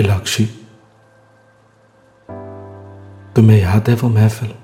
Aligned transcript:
इलाक्षी। 0.00 0.46
तुम्हें 3.36 3.58
याद 3.58 3.88
है 3.88 3.94
वो 3.94 4.08
महफिल? 4.08 4.54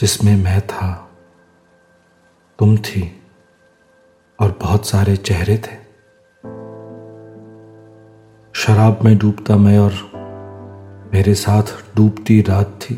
जिसमें 0.00 0.36
मैं 0.36 0.60
था, 0.60 1.10
तुम 2.58 2.76
थी, 2.76 3.22
और 4.40 4.58
बहुत 4.62 4.86
सारे 4.86 5.16
चेहरे 5.16 5.56
थे। 5.56 5.88
शराब 8.54 8.98
में 9.04 9.18
डूबता 9.18 9.56
मैं 9.56 9.78
और 9.78 9.92
मेरे 11.14 11.34
साथ 11.34 11.62
डूबती 11.96 12.42
रात 12.42 12.80
थी। 12.82 12.94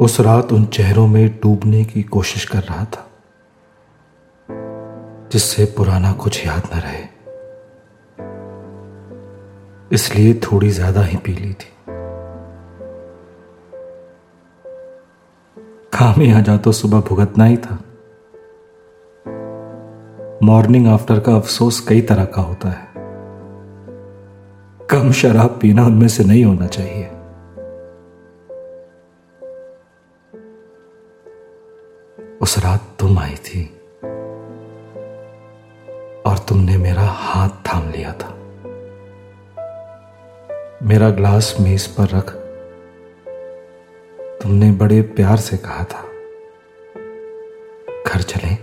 उस 0.00 0.20
रात 0.20 0.52
उन 0.52 0.66
चेहरों 0.66 1.06
में 1.06 1.40
डूबने 1.42 1.84
की 1.84 2.02
कोशिश 2.02 2.44
कर 2.44 2.62
रहा 2.62 2.84
था। 2.84 3.10
जिससे 5.36 5.64
पुराना 5.64 6.12
कुछ 6.12 6.46
याद 6.46 6.62
न 6.74 6.78
रहे। 6.78 7.02
इसलिए 9.92 10.34
थोड़ी 10.34 10.70
ज़्यादा 10.70 11.02
ही 11.02 11.16
पी 11.16 11.32
ली 11.32 11.52
थी। 11.52 11.74
काम 15.92 16.20
ही 16.20 16.32
आ 16.32 16.40
जा 16.40 16.56
तो 16.56 16.72
सुबह 16.72 17.00
भुगतना 17.00 17.44
ही 17.44 17.56
था। 17.56 17.78
मॉर्निंग 20.42 20.86
आफ्टर 20.86 21.20
का 21.20 21.36
अफसोस 21.36 21.80
कई 21.80 22.00
तरह 22.00 22.24
का 22.24 22.42
होता 22.42 22.68
है। 22.68 22.88
कम 24.90 25.12
शराब 25.12 25.58
पीना 25.62 25.86
उनमें 25.86 26.08
से 26.08 26.24
नहीं 26.24 26.44
होना 26.44 26.66
चाहिए। 26.66 27.06
उस 32.40 32.58
रात 32.58 32.96
तुम 32.98 33.18
आई 33.18 33.34
थी। 33.34 33.75
तुमने 36.48 36.76
मेरा 36.78 37.02
हाथ 37.02 37.48
थाम 37.66 37.88
लिया 37.90 38.12
था। 38.12 38.28
मेरा 40.82 41.08
ग्लास 41.10 41.54
मेज 41.60 41.86
पर 41.86 42.08
रख, 42.08 42.30
तुमने 44.42 44.70
बड़े 44.72 45.00
प्यार 45.16 45.36
से 45.38 45.56
कहा 45.56 45.84
था, 45.84 46.02
घर 48.06 48.22
चले। 48.22 48.54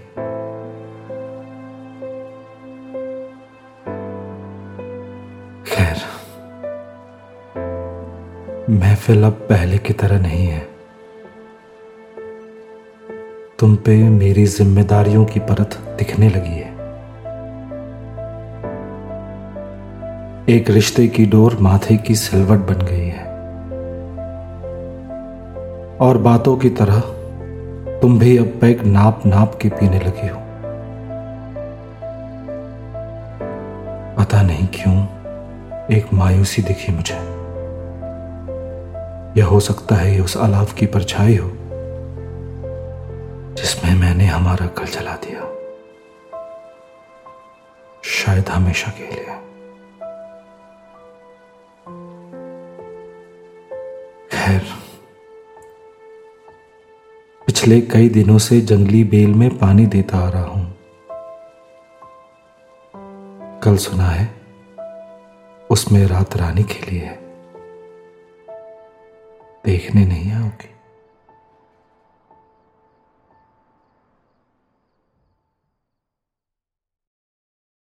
खैर, 5.67 6.02
महफिल 8.72 9.23
अब 9.23 9.48
पहले 9.50 9.78
की 9.78 9.94
तरह 9.94 10.22
नहीं 10.22 10.45
है। 10.48 10.67
तुम 13.59 13.76
पे 13.76 13.98
मेरी 14.11 14.45
जिम्मेदारियों 14.48 15.26
की 15.26 15.39
परत 15.42 15.78
दिखने 16.00 16.30
लगी 16.30 16.59
है। 16.59 16.72
एक 20.49 20.69
रिश्ते 20.69 21.08
की 21.08 21.25
डोर 21.25 21.58
माथे 21.61 21.97
की 21.97 22.16
सिलवट 22.16 22.59
बन 22.59 22.86
गई 22.86 23.08
है। 23.08 23.25
और 25.97 26.17
बातों 26.17 26.58
की 26.58 26.69
तरह 26.69 26.99
तुम 27.99 28.19
भी 28.19 28.38
अब 28.38 28.58
पैक 28.61 28.83
नाप 28.83 29.25
नाप 29.25 29.59
के 29.61 29.69
पीने 29.69 29.99
लगी 29.99 30.27
हो। 30.27 30.38
पता 34.17 34.41
नहीं 34.41 34.67
क्यों 34.73 35.03
एक 35.97 36.14
मायूसी 36.14 36.61
दिखी 36.61 36.91
मुझे। 36.91 37.17
यह 39.41 39.45
हो 39.45 39.59
सकता 39.59 39.95
है 39.95 40.19
उस 40.19 40.38
अलाव 40.38 40.66
की 40.66 40.86
परछाई 40.86 41.38
हो, 41.38 41.52
जिसमें 43.53 43.95
मैंने 43.95 44.25
हमारा 44.25 44.66
कल 44.66 44.86
जला 44.86 45.14
दिया। 45.14 45.41
शायद 48.03 48.49
हमेशा 48.49 48.91
के 48.91 49.16
लिए। 49.16 49.52
खैर, 54.53 54.65
पिछले 57.45 57.81
कई 57.81 58.09
दिनों 58.09 58.37
से 58.37 58.61
जंगली 58.61 59.03
बेल 59.03 59.33
में 59.33 59.58
पानी 59.58 59.86
देता 59.86 60.17
आ 60.17 60.30
रहा 60.30 60.43
हूँ। 60.43 60.77
कल 63.59 63.77
सुना 63.77 64.03
है, 64.03 64.30
उसमें 65.71 66.08
रात 66.08 66.37
रानी 66.37 66.63
खेली 66.63 66.97
है। 66.97 67.19
देखने 69.65 70.05
नहीं 70.05 70.31
आओगी। 70.31 70.69